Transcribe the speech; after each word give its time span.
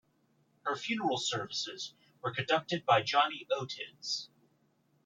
Her 0.65 0.75
funeral 0.75 1.17
services 1.19 1.93
were 2.23 2.33
conducted 2.33 2.87
by 2.87 3.03
Johnny 3.03 3.45
Otis. 3.55 4.29